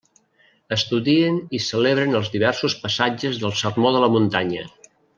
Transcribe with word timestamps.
Estudien 0.77 1.37
i 1.59 1.59
celebren 1.67 2.21
els 2.21 2.33
diversos 2.39 2.77
passatges 2.87 3.39
del 3.45 3.55
Sermó 3.63 3.93
de 3.99 4.03
la 4.07 4.11
Muntanya. 4.19 4.69